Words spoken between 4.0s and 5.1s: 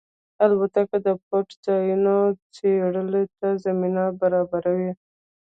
برابروي.